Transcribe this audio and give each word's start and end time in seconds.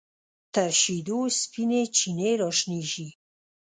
تر 0.53 0.69
شیدو 0.81 1.19
سپینې 1.39 1.81
چینې 1.97 2.29
راشنې 2.41 2.81
شي 2.91 3.07